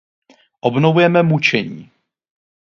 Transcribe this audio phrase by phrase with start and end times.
[0.61, 1.91] Obnovujeme mučení.